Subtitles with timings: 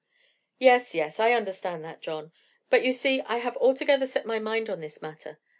[0.57, 2.31] "Yes, yes, I understand that, John;
[2.71, 5.37] but you see I have altogether set my mind on this matter.